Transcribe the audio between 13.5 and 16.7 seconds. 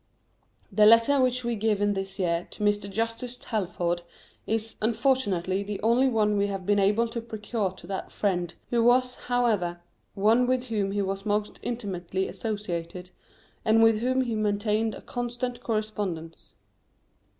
and with whom he maintained a constant correspondence.